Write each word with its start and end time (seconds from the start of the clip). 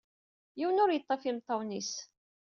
Yiwen 0.59 0.81
ur 0.83 0.91
yeṭṭif 0.93 1.21
imeṭṭawen-is 1.29 1.91